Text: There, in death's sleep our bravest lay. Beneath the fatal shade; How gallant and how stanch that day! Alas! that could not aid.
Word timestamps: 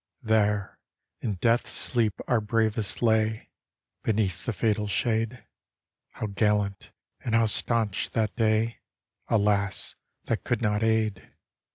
There, 0.23 0.79
in 1.19 1.35
death's 1.35 1.73
sleep 1.73 2.19
our 2.27 2.41
bravest 2.41 3.03
lay. 3.03 3.51
Beneath 4.01 4.47
the 4.47 4.51
fatal 4.51 4.87
shade; 4.87 5.45
How 6.13 6.25
gallant 6.25 6.91
and 7.23 7.35
how 7.35 7.45
stanch 7.45 8.09
that 8.09 8.35
day! 8.35 8.79
Alas! 9.27 9.93
that 10.23 10.43
could 10.43 10.59
not 10.63 10.81
aid. 10.81 11.29